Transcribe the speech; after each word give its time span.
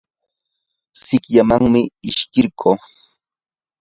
sikyaman 1.03 1.75
ishkirquu. 2.09 2.71